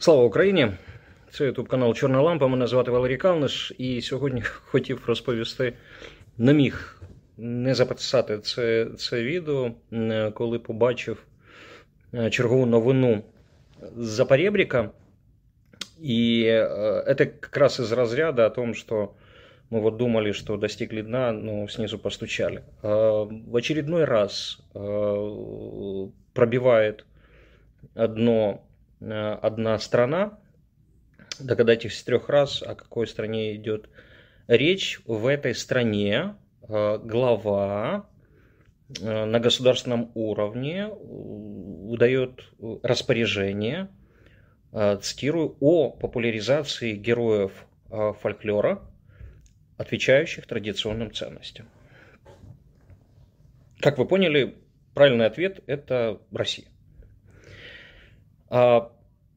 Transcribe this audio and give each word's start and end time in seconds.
Слава 0.00 0.24
Україні! 0.24 0.68
Це 1.30 1.46
ютуб 1.46 1.68
канал 1.68 1.94
Чорна 1.94 2.22
Лампа. 2.22 2.46
Мене 2.46 2.66
звати 2.66 2.90
Валерій 2.90 3.16
Калниш, 3.16 3.72
і 3.78 4.02
сьогодні 4.02 4.42
хотів 4.42 5.02
розповісти, 5.06 5.72
не 6.38 6.52
міг 6.54 7.02
не 7.36 7.74
записати 7.74 8.38
це 8.38 8.86
це 8.98 9.22
відео, 9.22 9.72
коли 10.34 10.58
побачив 10.58 11.22
е, 12.14 12.30
чергову 12.30 12.66
новину 12.66 13.22
з 13.96 14.06
Запоребрика. 14.06 14.90
И 15.98 16.44
э, 16.44 17.02
это 17.06 17.26
как 17.26 17.56
раз 17.56 17.80
из 17.80 17.92
разряда 17.92 18.46
о 18.46 18.50
том, 18.50 18.74
что 18.74 19.14
мы 19.70 19.80
вот 19.80 19.96
думали, 19.96 20.32
что 20.32 20.56
достигли 20.56 21.02
дна, 21.02 21.32
но 21.32 21.68
снизу 21.68 21.98
постучали. 21.98 22.62
Э, 22.82 23.24
в 23.24 23.56
очередной 23.56 24.04
раз 24.04 24.58
э, 24.74 26.08
пробивает 26.34 27.06
одно, 27.94 28.62
одна 29.01 29.77
страна. 29.79 30.39
Догадайтесь 31.39 32.01
трех 32.03 32.29
раз, 32.29 32.61
о 32.61 32.75
какой 32.75 33.07
стране 33.07 33.55
идет 33.55 33.89
речь. 34.47 35.01
В 35.05 35.27
этой 35.27 35.55
стране 35.55 36.35
глава 36.67 38.05
на 38.99 39.39
государственном 39.39 40.11
уровне 40.13 40.87
выдает 40.87 42.41
распоряжение– 42.83 43.89
Э, 44.73 44.97
цитирую, 45.01 45.57
о 45.59 45.89
популяризации 45.89 46.93
героев 46.93 47.51
э, 47.89 48.13
фольклора, 48.21 48.81
отвечающих 49.77 50.47
традиционным 50.47 51.13
ценностям. 51.13 51.67
Как 53.81 53.97
вы 53.97 54.07
поняли, 54.07 54.55
правильный 54.93 55.25
ответ– 55.25 55.61
это 55.67 56.21
Россия. 56.31 56.67
А 58.51 58.91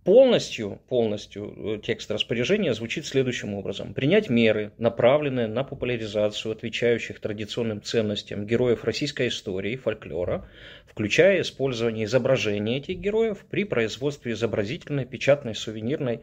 Полностью, 0.05 0.81
полностью 0.91 1.55
э, 1.57 1.79
текст 1.83 2.11
распоряжения 2.11 2.75
звучит 2.75 3.07
следующим 3.07 3.55
образом. 3.55 3.95
Принять 3.95 4.29
меры, 4.29 4.71
направленные 4.77 5.47
на 5.47 5.65
популяризацию 5.65 6.53
отвечающих 6.53 7.21
традиционным 7.21 7.81
ценностям 7.81 8.47
героев 8.47 8.84
российской 8.84 9.29
истории 9.29 9.73
и 9.73 9.77
фольклора, 9.77 10.47
включая 10.87 11.41
использование 11.41 12.05
изображений 12.05 12.77
этих 12.77 12.98
героев 12.98 13.47
при 13.51 13.65
производстве 13.65 14.33
изобразительной, 14.33 15.06
печатной, 15.06 15.55
сувенирной 15.55 16.21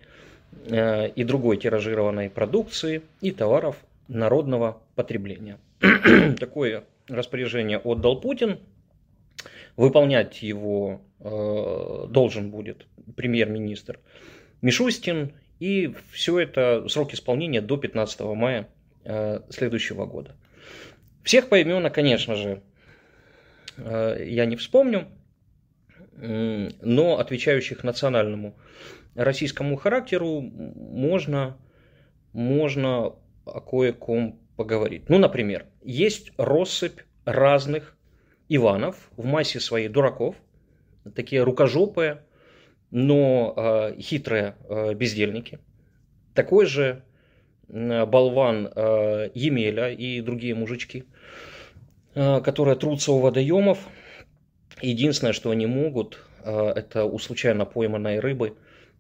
э, 0.68 1.10
и 1.10 1.24
другой 1.24 1.58
тиражированной 1.58 2.30
продукции 2.30 3.02
и 3.20 3.32
товаров 3.32 3.78
народного 4.08 4.80
потребления. 4.94 5.58
Такое 6.40 6.84
распоряжение 7.08 7.80
отдал 7.80 8.22
Путин. 8.22 8.60
Выполнять 9.76 10.42
его 10.42 11.02
э, 11.20 12.06
должен 12.10 12.52
будет 12.52 12.88
премьер-министр 13.16 14.00
Мишустин. 14.62 15.34
И 15.60 15.94
все 16.12 16.40
это 16.40 16.88
срок 16.90 17.14
исполнения 17.14 17.62
до 17.62 17.78
15 17.78 18.20
мая 18.22 18.68
э, 19.04 19.42
следующего 19.50 20.06
года. 20.06 20.36
Всех 21.24 21.50
поименно, 21.50 21.90
конечно 21.90 22.36
же, 22.36 22.64
э, 23.78 24.26
я 24.28 24.46
не 24.46 24.56
вспомню, 24.56 25.08
но 26.18 27.18
отвечающих 27.18 27.84
национальному 27.84 28.56
российскому 29.16 29.76
характеру 29.76 30.42
можно, 30.42 31.58
можно 32.34 33.16
о 33.46 33.62
кое-ком 33.62 34.40
поговорить. 34.56 35.10
Ну, 35.10 35.18
например, 35.18 35.66
есть 35.82 36.32
россыпь 36.38 37.00
разных 37.26 37.98
Иванов 38.54 39.10
в 39.16 39.24
массе 39.24 39.62
своей 39.62 39.88
дураков, 39.88 40.36
такие 41.16 41.42
рукожопые, 41.44 42.22
но 42.92 43.54
э, 43.56 44.02
хитрые 44.02 44.56
э, 44.68 44.94
бездельники. 44.94 45.60
Такой 46.34 46.66
же 46.66 47.04
э, 47.70 48.06
болван 48.06 48.68
э, 48.68 49.30
Емеля 49.34 49.90
и 49.94 50.20
другие 50.20 50.54
мужички, 50.54 51.06
э, 52.14 52.42
которые 52.42 52.76
трутся 52.76 53.14
у 53.14 53.20
водоемов. 53.20 53.88
Единственное, 54.82 55.32
что 55.32 55.52
они 55.52 55.66
могут, 55.66 56.20
э, 56.44 56.74
это 56.76 57.06
у 57.06 57.20
случайно 57.20 57.64
пойманной 57.64 58.20
рыбы 58.20 58.58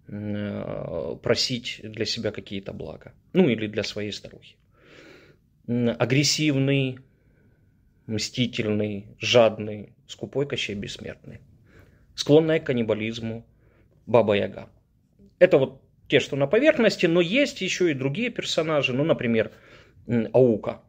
э, 0.08 1.16
просить 1.22 1.81
для 1.84 2.06
себя 2.06 2.31
какие-то 2.31 2.72
блага. 2.72 3.12
Ну 3.34 3.50
или 3.50 3.68
для 3.68 3.84
своей 3.84 4.14
старухи. 4.14 4.56
Агрессивный, 5.68 7.00
мстительный, 8.08 9.08
жадный, 9.20 9.94
скупой 10.08 10.48
Кощей 10.48 10.76
Бессмертный. 10.76 11.42
Склонный 12.16 12.60
к 12.60 12.66
каннибализму, 12.66 13.46
Баба 14.06 14.36
Яга. 14.36 14.70
Это 15.40 15.58
вот 15.58 15.82
те, 16.08 16.20
что 16.20 16.36
на 16.36 16.48
поверхности, 16.48 17.06
но 17.06 17.22
есть 17.22 17.62
еще 17.62 17.92
и 17.92 17.96
другие 17.96 18.30
персонажи, 18.30 18.94
ну, 18.94 19.04
например, 19.04 19.52
Аука. 20.34 20.82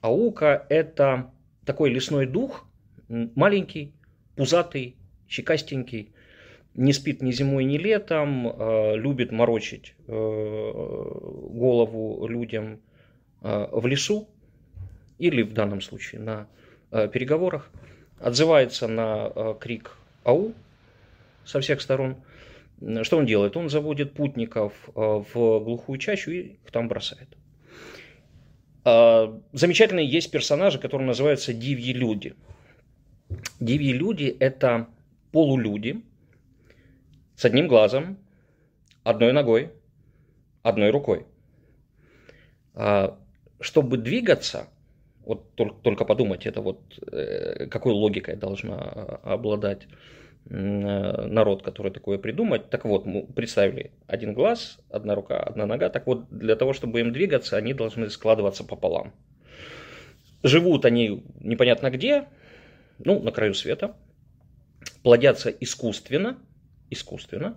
Аука– 0.00 0.66
это 0.68 1.30
такой 1.64 1.90
лесной 1.90 2.26
дух, 2.26 2.66
маленький, 3.08 3.94
пузатый, 4.36 4.96
щекастенький, 5.28 6.14
не 6.74 6.92
спит 6.92 7.22
ни 7.22 7.32
зимой, 7.32 7.64
ни 7.64 7.76
летом, 7.76 8.48
э, 8.48 8.96
любит 8.96 9.30
морочить 9.30 9.94
э, 10.06 10.12
голову 10.12 12.26
людям 12.26 12.80
э, 13.42 13.68
в 13.72 13.86
лесу 13.86 14.28
или 15.18 15.42
в 15.42 15.52
данном 15.52 15.80
случае 15.80 16.20
на 16.20 16.46
переговорах, 16.90 17.70
отзывается 18.20 18.86
на 18.88 19.54
крик 19.60 19.96
«Ау!» 20.24 20.52
со 21.44 21.60
всех 21.60 21.80
сторон– 21.80 22.16
что 23.02 23.18
он 23.18 23.26
делает? 23.26 23.56
Он 23.56 23.68
заводит 23.68 24.14
путников 24.14 24.72
э, 24.88 24.90
в 24.94 25.60
глухую 25.60 25.98
чащу 25.98 26.30
и 26.32 26.40
их 26.64 26.70
там 26.70 26.88
бросает. 26.88 27.28
Замечательные 28.84 30.08
есть 30.08 30.32
персонажи, 30.32 30.80
которые 30.80 31.06
называются 31.06 31.54
дивьи 31.54 31.92
люди. 31.92 32.34
Дивьи 33.60 33.92
люди– 33.92 34.36
это 34.40 34.88
полулюди 35.30 36.02
с 37.36 37.44
одним 37.44 37.68
глазом, 37.68 38.18
одной 39.04 39.32
ногой, 39.32 39.70
одной 40.64 40.90
рукой. 40.90 41.26
Чтобы 43.60 43.98
двигаться, 43.98 44.68
вот 45.24 45.54
только 45.82 46.04
подумать, 46.04 46.46
это 46.46 46.60
вот 46.60 46.80
э, 47.10 47.66
какой 47.66 47.92
логикой 47.92 48.36
должна 48.36 48.78
обладать 49.22 49.86
Э, 50.50 51.26
народ, 51.26 51.62
который 51.62 51.92
такое 51.92 52.18
придумать. 52.18 52.68
Так 52.68 52.84
вот, 52.84 53.06
мы 53.06 53.22
представили 53.22 53.92
один 54.08 54.34
глаз, 54.34 54.78
одна 54.90 55.14
рука, 55.14 55.38
одна 55.38 55.66
нога. 55.66 55.88
Так 55.88 56.06
вот, 56.06 56.28
для 56.30 56.56
того, 56.56 56.72
чтобы 56.72 57.00
им 57.00 57.12
двигаться, 57.12 57.56
они 57.56 57.74
должны 57.74 58.10
складываться 58.10 58.64
пополам. 58.64 59.12
Живут 60.42 60.84
они 60.84 61.22
непонятно 61.40 61.90
где, 61.90 62.24
ну, 62.98 63.20
на 63.20 63.30
краю 63.30 63.54
света, 63.54 63.94
плодятся 65.04 65.48
искусственно, 65.50 66.38
искусственно, 66.90 67.56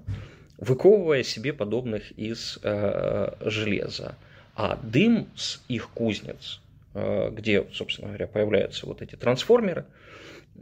выковывая 0.59 1.23
себе 1.23 1.53
подобных 1.53 2.11
из 2.11 2.59
э, 2.61 3.31
железа. 3.41 4.15
А 4.55 4.79
дым 4.81 5.27
с 5.35 5.61
их 5.67 5.89
кузнец, 5.89 6.61
где, 6.95 7.67
собственно 7.73 8.07
говоря, 8.07 8.27
появляются 8.27 8.85
вот 8.85 9.01
эти 9.01 9.15
трансформеры, 9.15 9.85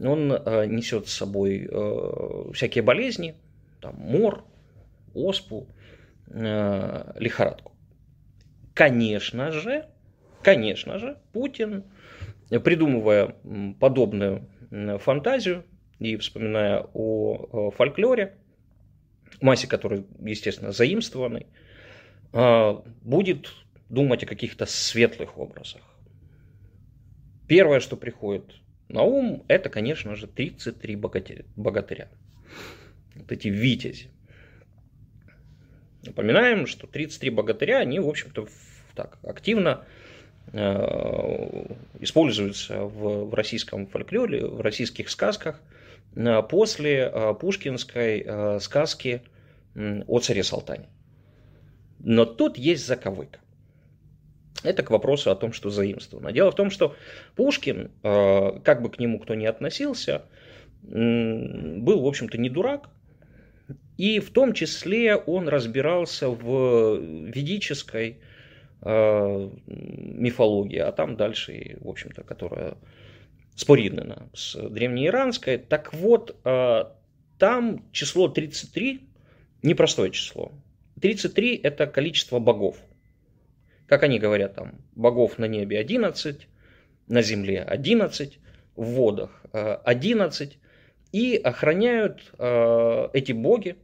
он 0.01 0.31
э, 0.31 0.65
несет 0.65 1.07
с 1.07 1.13
собой 1.13 1.69
э, 1.69 2.51
всякие 2.53 2.81
болезни, 2.81 3.35
там, 3.79 3.95
мор, 3.97 4.43
оспу, 5.13 5.67
лихорадку. 6.25 7.73
Конечно 8.73 9.51
же, 9.51 9.85
конечно 10.41 10.97
же, 10.97 11.19
Путин, 11.33 11.83
придумывая 12.49 13.35
подобную 13.79 14.47
фантазию 14.99 15.65
и 15.99 16.15
вспоминая 16.17 16.87
о 16.93 17.69
фольклоре, 17.71 18.37
массе 19.41 19.67
которой, 19.67 20.05
естественно, 20.21 20.71
заимствованной, 20.71 21.45
будет 22.31 23.53
думать 23.89 24.23
о 24.23 24.27
каких-то 24.27 24.65
светлых 24.65 25.37
образах. 25.37 25.81
Первое, 27.47 27.79
что 27.79 27.97
приходит 27.97 28.55
на 28.89 29.01
ум 29.01 29.43
это, 29.47 29.69
конечно 29.69 30.15
же, 30.15 30.27
33 30.27 30.95
богатыря. 30.95 31.45
богатыря. 31.55 32.09
Вот 33.15 33.31
эти 33.31 33.47
витязи. 33.47 34.07
Напоминаем, 36.03 36.67
что 36.67 36.87
33 36.87 37.29
богатыря, 37.29 37.79
они, 37.79 37.99
в 37.99 38.07
общем-то, 38.07 38.47
так 38.95 39.17
активно 39.23 39.85
э, 40.51 41.65
используются 41.99 42.81
в, 42.81 43.29
в 43.29 43.33
российском 43.33 43.87
фольклоре, 43.87 44.45
в 44.45 44.61
российских 44.61 45.09
сказках 45.09 45.61
э, 46.15 46.41
после 46.43 47.09
э, 47.11 47.33
пушкинской 47.39 48.59
сказки 48.59 49.23
о 49.75 50.19
царе 50.19 50.43
Салтане. 50.43 50.87
Но 51.99 52.25
тут 52.25 52.57
есть 52.57 52.85
заковыка. 52.85 53.39
Это 54.63 54.83
к 54.83 54.91
вопросу 54.91 55.31
о 55.31 55.35
том, 55.35 55.53
что 55.53 55.69
заимствовано. 55.69 56.31
Дело 56.31 56.51
в 56.51 56.55
том, 56.55 56.71
что 56.71 56.95
Пушкин, 57.35 57.91
э, 58.03 58.59
как 58.63 58.81
бы 58.81 58.89
к 58.89 58.99
нему 58.99 59.19
кто 59.19 59.35
ни 59.35 59.45
относился, 59.45 60.23
был, 60.83 62.01
в 62.01 62.07
общем-то, 62.07 62.37
не 62.37 62.49
дурак 62.49 62.89
И 63.97 64.19
в 64.19 64.31
том 64.31 64.53
числе 64.53 65.15
он 65.15 65.47
разбирался 65.47 66.29
в 66.29 66.97
ведической 66.99 68.17
э, 68.81 69.49
мифологии, 69.67 70.79
а 70.79 70.91
там 70.91 71.15
дальше, 71.15 71.77
в 71.79 71.87
общем-то, 71.87 72.23
которая 72.23 72.75
спориднена 73.55 74.29
с 74.33 74.55
древнеиранской. 74.55 75.57
Так 75.57 75.93
вот, 75.93 76.35
э, 76.43 76.83
там 77.37 77.85
число 77.91 78.27
33 78.27 79.01
непростое 79.61 80.11
число. 80.11 80.51
33 81.01 81.55
это 81.63 81.87
количество 81.87 82.39
богов. 82.39 82.77
Как 83.93 84.01
они 84.01 84.17
говорят 84.17 84.55
там, 84.55 84.81
богов 84.95 85.37
на 85.37 85.45
небе 85.45 85.77
11, 85.77 86.47
на 87.09 87.21
земле 87.21 87.61
11, 87.61 88.39
в 88.75 88.83
водах 88.85 89.43
11. 89.51 90.57
И 91.11 91.35
охраняют 91.35 92.33
э, 92.39 93.09
эти 93.13 93.33
боги 93.33 93.75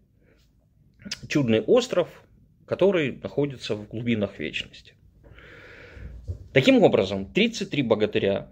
чудный 1.27 1.61
остров, 1.61 2.07
который 2.65 3.19
находится 3.21 3.75
в 3.75 3.87
глубинах 3.87 4.39
вечности. 4.39 4.93
Таким 6.53 6.81
образом, 6.81 7.27
33 7.31 7.83
богатыря 7.83 8.49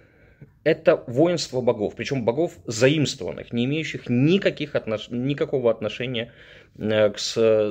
–это 0.64 1.04
воинство 1.06 1.60
богов, 1.60 1.94
причем 1.94 2.24
богов 2.24 2.58
заимствованных, 2.66 3.52
не 3.52 3.66
имеющих 3.66 4.08
никаких 4.08 4.74
отнош... 4.74 5.08
никакого 5.10 5.70
отношения 5.70 6.32
э, 6.76 7.10
к 7.10 7.18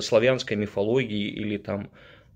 славянской 0.01 0.55
мифологии 0.55 1.27
или 1.27 1.57
там, 1.57 1.89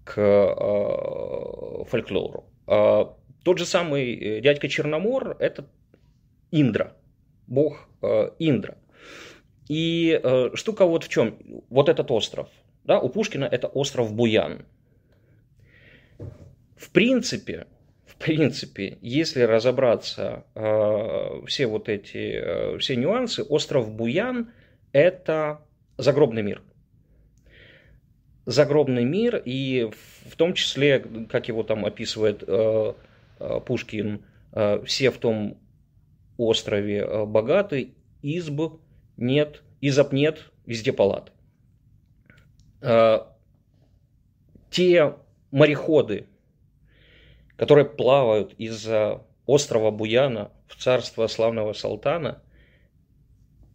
к 0.03 0.17
э, 0.17 1.83
фольклору. 1.85 2.45
А 2.67 3.15
тот 3.43 3.57
же 3.57 3.65
самый 3.65 4.15
э, 4.15 4.41
дядька 4.41 4.67
Черномор– 4.67 5.37
это 5.39 5.65
Индра, 6.51 6.93
бог 7.47 7.87
э, 8.01 8.31
Индра. 8.39 8.77
И 9.67 10.19
штука 10.55 10.85
вот 10.85 11.03
в 11.03 11.09
чем. 11.09 11.37
Вот 11.69 11.89
этот 11.89 12.09
остров. 12.09 12.49
Да, 12.85 12.99
у 12.99 13.07
Пушкина 13.07 13.45
это 13.45 13.67
остров 13.67 14.13
Буян. 14.13 14.65
В 16.75 16.89
принципе, 16.91 17.67
в 18.05 18.15
принципе, 18.15 18.97
если 19.01 19.41
разобраться 19.41 20.45
э, 20.55 21.45
все 21.45 21.67
вот 21.67 21.87
эти 21.89 22.33
э, 22.33 22.77
все 22.79 22.95
нюансы, 22.95 23.43
остров 23.43 23.91
Буян 23.91 24.51
это 24.91 25.61
загробный 25.97 26.41
мир. 26.41 26.63
Загробный 28.49 29.03
мир, 29.03 29.39
и 29.45 29.91
в 30.25 30.35
том 30.35 30.55
числе, 30.55 31.05
как 31.29 31.49
его 31.49 31.61
там 31.61 31.85
описывает 31.85 32.43
э, 32.47 32.93
э, 33.39 33.59
Пушкин, 33.63 34.23
э, 34.53 34.81
все 34.87 35.11
в 35.11 35.19
том 35.19 35.59
острове 36.35 37.27
богаты, 37.27 37.93
изб 38.23 38.79
нет, 39.17 39.61
изоб 39.81 40.13
нет, 40.13 40.49
везде 40.65 40.91
палаты. 40.91 41.31
Те 44.71 45.13
мореходы, 45.51 46.25
которые 47.55 47.85
плавают 47.85 48.55
из 48.57 48.89
острова 49.45 49.91
Буяна 49.91 50.49
в 50.65 50.75
царство 50.75 51.27
славного 51.27 51.73
Салтана, 51.73 52.41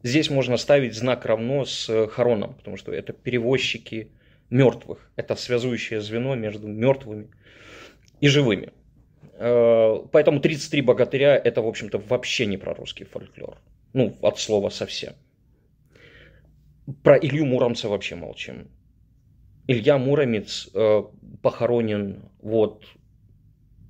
здесь 0.03 0.31
можно 0.31 0.57
ставить 0.57 0.97
знак 0.97 1.27
равно 1.27 1.65
с 1.65 2.09
Хароном, 2.09 2.55
потому 2.55 2.77
что 2.77 2.93
это 2.93 3.13
перевозчики 3.13 4.11
мертвых. 4.55 5.11
Это 5.17 5.35
связующее 5.35 6.01
звено 6.01 6.37
между 6.37 6.69
мертвыми 6.69 7.29
и 8.21 8.29
живыми. 8.29 8.73
Э, 9.33 9.97
поэтому 10.13 10.41
33 10.41 10.81
богатыря 10.83 11.37
это, 11.37 11.61
в 11.61 11.67
общем-то, 11.67 11.99
вообще 11.99 12.47
не 12.47 12.57
про 12.57 12.75
русский 12.75 13.05
фольклор. 13.05 13.59
Ну, 13.93 14.17
от 14.23 14.39
слова 14.39 14.71
совсем. 14.71 15.15
Про 17.03 17.17
Илью 17.17 17.47
Муромца 17.47 17.89
вообще 17.89 18.15
молчим. 18.15 18.69
Илья 19.67 19.99
Муромец 19.99 20.71
э, 20.73 21.03
похоронен 21.43 22.23
вот, 22.41 22.85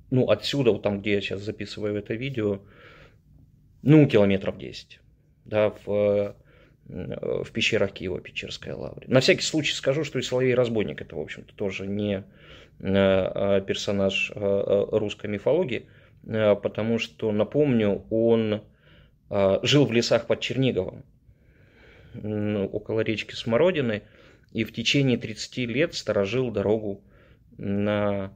ну, 0.09 0.29
отсюда, 0.29 0.71
вот 0.71 0.81
там, 0.81 1.01
где 1.01 1.13
я 1.13 1.21
сейчас 1.21 1.41
записываю 1.41 1.95
это 1.97 2.15
видео, 2.15 2.61
ну, 3.83 4.07
километров 4.07 4.57
10, 4.57 4.99
да, 5.43 5.73
в, 5.85 6.35
в 6.85 7.51
пещерах 7.51 7.93
Киева, 7.93 8.21
Печерская 8.21 8.75
лавра. 8.75 9.03
На 9.07 9.19
всякий 9.19 9.41
случай 9.41 9.73
скажу, 9.73 10.03
что 10.03 10.19
и 10.19 10.21
Соловей 10.21 10.53
Разбойник 10.53 11.01
это, 11.01 11.15
в 11.15 11.19
общем-то, 11.19 11.55
тоже 11.55 11.87
не 11.87 12.23
Э, 12.79 13.61
персонаж 13.65 14.31
э, 14.35 14.39
э, 14.39 14.85
русской 14.97 15.27
мифологии, 15.27 15.87
потому 16.23 16.97
что, 16.97 17.31
напомню, 17.31 18.03
он 18.09 18.63
жил 19.29 19.85
в 19.85 19.91
лесах 19.91 20.25
под 20.25 20.39
Черниговом, 20.39 21.03
около 22.15 23.01
речки 23.01 23.35
Смородины, 23.35 24.01
и 24.51 24.63
в 24.63 24.73
течение 24.73 25.19
30 25.19 25.57
лет 25.67 25.93
сторожил 25.93 26.49
дорогу 26.49 27.03
на 27.59 28.33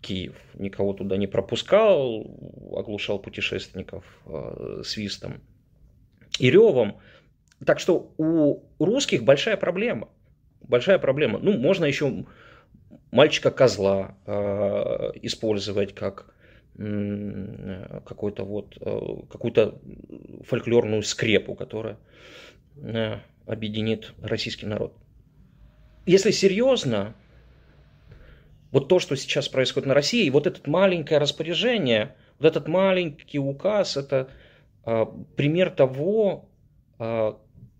Киев. 0.00 0.34
Никого 0.54 0.94
туда 0.94 1.18
не 1.18 1.26
пропускал, 1.26 2.26
оглушал 2.74 3.18
путешественников 3.18 4.04
свистом 4.82 5.42
и 6.38 6.50
ревом. 6.50 6.98
Так 7.64 7.80
что 7.80 8.12
у 8.18 8.62
русских 8.78 9.24
большая 9.24 9.56
проблема. 9.56 10.08
Большая 10.60 10.98
проблема. 10.98 11.38
Ну, 11.38 11.52
можно 11.56 11.84
еще 11.84 12.26
мальчика-козла 13.10 14.16
э, 14.26 14.30
использовать 15.22 15.94
как 15.94 16.32
какой-то 18.04 18.44
вот, 18.44 18.76
э, 18.78 19.00
какую-то 19.30 19.80
фольклорную 20.44 21.02
скрепу, 21.02 21.54
которая 21.54 21.96
э, 22.76 23.16
объединит 23.46 24.12
российский 24.20 24.66
народ. 24.66 24.92
Если 26.04 26.32
серьезно, 26.32 27.14
вот 28.72 28.88
то, 28.88 28.98
что 28.98 29.16
сейчас 29.16 29.48
происходит 29.48 29.88
на 29.88 29.94
России, 29.94 30.28
вот 30.28 30.46
это 30.46 30.68
маленькое 30.68 31.18
распоряжение, 31.18 32.14
вот 32.38 32.48
этот 32.48 32.68
маленький 32.68 33.38
указ, 33.38 33.96
это 33.96 34.28
э, 34.84 35.06
пример 35.34 35.70
того, 35.70 36.50
э, 36.98 37.32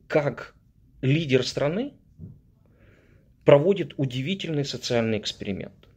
как 0.09 0.55
лидер 1.01 1.47
страны 1.47 1.95
проводит 3.45 3.95
удивительный 3.97 4.65
социальный 4.65 5.19
эксперимент. 5.19 5.89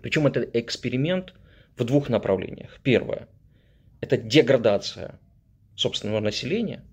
Причем 0.00 0.26
это 0.26 0.40
эксперимент 0.40 1.34
в 1.76 1.84
двух 1.84 2.08
направлениях. 2.08 2.80
Первое– 2.82 3.28
это 4.00 4.16
деградация 4.16 5.18
собственного 5.74 6.20
населения. 6.20 6.84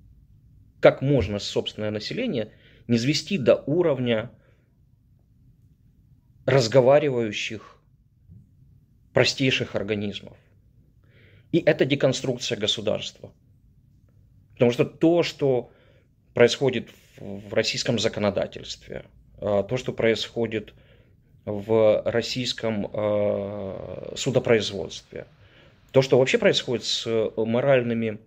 Как 0.81 1.02
можно 1.02 1.40
собственное 1.40 1.92
население 1.92 2.52
не 2.88 2.98
звести 2.98 3.38
до 3.38 3.56
уровня 3.56 4.31
разговаривающих 6.45 7.81
простейших 9.14 9.76
организмов. 9.76 10.38
И 11.54 11.59
это 11.59 11.86
деконструкция 11.86 12.57
государства. 12.57 13.31
Потому 14.54 14.71
что 14.71 14.86
то, 14.86 15.24
что 15.24 15.71
происходит 16.33 16.90
в 17.18 17.54
российском 17.54 17.99
законодательстве, 17.99 19.06
а, 19.37 19.63
то, 19.63 19.78
что 19.78 19.94
происходит 19.94 20.73
в 21.45 22.02
российском 22.06 22.90
а, 22.92 24.13
судопроизводстве, 24.16 25.28
то, 25.92 26.02
что 26.02 26.18
вообще 26.18 26.37
происходит 26.37 26.85
с 26.85 27.31
моральными 27.37 28.19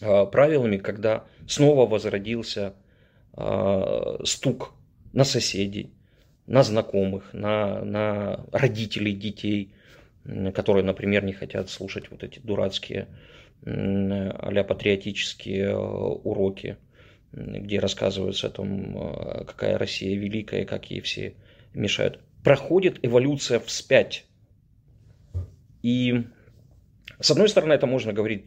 а, 0.00 0.26
правилами, 0.26 0.76
когда 0.76 1.24
снова 1.46 1.88
возродился 1.88 2.74
стук 4.24 4.74
на 5.12 5.22
соседей, 5.22 5.92
на 6.48 6.64
знакомых, 6.64 7.32
на, 7.32 7.84
на 7.84 8.44
родителей 8.50 9.14
детей, 9.14 9.72
которые, 10.52 10.84
например, 10.84 11.24
не 11.24 11.32
хотят 11.32 11.70
слушать 11.70 12.10
вот 12.10 12.24
эти 12.24 12.40
дурацкие 12.40 13.06
а 13.64 14.64
патриотические 14.64 15.76
уроки 15.76 16.76
где 17.32 17.78
рассказывается 17.78 18.48
о 18.48 18.50
том, 18.50 18.96
э, 18.96 19.44
какая 19.44 19.78
Россия 19.78 20.18
великая, 20.18 20.64
как 20.64 20.90
ей 20.90 21.00
все 21.00 21.34
мешают. 21.74 22.20
Проходит 22.42 22.98
эволюция 23.02 23.60
вспять. 23.60 24.24
И 25.82 26.24
с 27.20 27.30
одной 27.30 27.48
стороны, 27.48 27.74
это 27.74 27.86
можно 27.86 28.12
говорить 28.12 28.46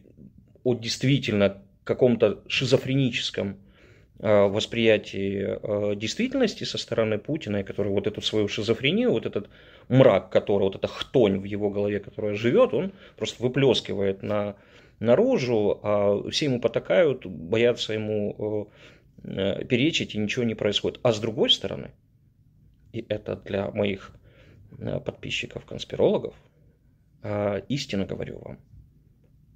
о 0.64 0.74
действительно 0.74 1.62
каком-то 1.84 2.42
шизофреническом 2.48 3.56
э, 4.18 4.46
восприятии 4.46 5.58
э, 5.62 5.96
действительности 5.96 6.64
со 6.64 6.78
стороны 6.78 7.18
Путина, 7.18 7.62
который 7.62 7.92
вот 7.92 8.06
эту 8.06 8.20
свою 8.20 8.48
шизофрению, 8.48 9.12
вот 9.12 9.26
этот 9.26 9.48
мрак, 9.88 10.30
который, 10.30 10.64
вот 10.64 10.76
эта 10.76 10.88
хтонь 10.88 11.38
в 11.38 11.44
его 11.44 11.70
голове, 11.70 12.00
которая 12.00 12.34
живет, 12.34 12.74
он 12.74 12.92
просто 13.16 13.42
выплескивает 13.42 14.22
на 14.22 14.56
наружу, 15.00 15.80
а 15.82 16.30
все 16.30 16.46
ему 16.46 16.60
потакают, 16.60 17.26
боятся 17.26 17.92
ему 17.92 18.70
э, 19.22 19.64
перечить, 19.64 20.14
и 20.14 20.18
ничего 20.18 20.44
не 20.44 20.54
происходит. 20.54 21.00
А 21.02 21.12
с 21.12 21.20
другой 21.20 21.50
стороны, 21.50 21.90
и 22.92 23.04
это 23.08 23.36
для 23.36 23.70
моих 23.70 24.12
э, 24.78 25.00
подписчиков-конспирологов, 25.00 26.34
истинно 27.70 28.04
говорю 28.04 28.38
вам, 28.38 28.58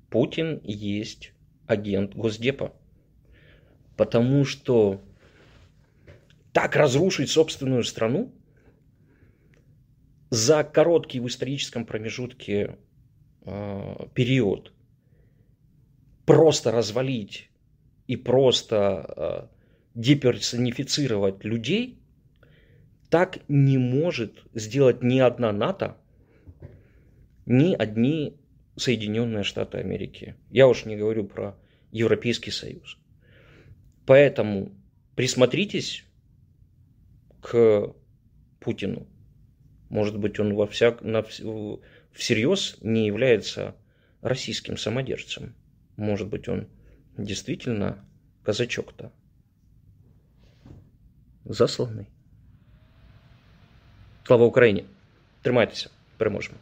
Путин 0.08 0.60
есть 0.64 1.32
агент 1.66 2.14
Госдепа. 2.14 2.72
Потому 3.96 4.44
что 4.44 5.00
так 6.52 6.76
разрушить 6.76 7.30
собственную 7.30 7.84
страну 7.84 8.32
за 10.30 10.64
короткий 10.64 11.20
в 11.20 11.26
историческом 11.26 11.84
промежутке 11.84 12.78
э, 13.44 14.06
период 14.14 14.72
просто 16.28 16.70
развалить 16.70 17.48
и 18.06 18.16
просто 18.16 19.14
э, 19.16 19.46
деперсонифицировать 19.94 21.42
людей, 21.42 21.98
так 23.08 23.38
не 23.48 23.78
может 23.78 24.44
сделать 24.52 25.02
ни 25.02 25.20
одна 25.20 25.52
НАТО, 25.52 25.96
ни 27.46 27.74
одни 27.74 28.36
Соединенные 28.76 29.42
Штаты 29.42 29.78
Америки. 29.78 30.36
Я 30.50 30.68
уж 30.68 30.84
не 30.84 30.96
говорю 30.96 31.24
про 31.24 31.56
Европейский 31.92 32.50
Союз. 32.50 32.98
Поэтому 34.04 34.72
присмотритесь 35.16 36.04
к 37.40 37.94
Путину. 38.60 39.06
Может 39.88 40.18
быть, 40.18 40.38
он 40.38 40.54
во 40.54 40.66
всяк, 40.66 41.00
на, 41.00 41.24
всерьез 42.12 42.76
не 42.82 43.06
является 43.06 43.74
российским 44.20 44.76
самодержцем. 44.76 45.54
Может 45.98 46.28
быть, 46.28 46.48
он 46.48 46.66
действительно 47.16 48.04
казачок-то 48.44 49.10
засланий. 51.44 52.06
Слава 54.24 54.46
Україні! 54.46 54.84
Тримайтеся, 55.42 55.90
переможемо! 56.16 56.56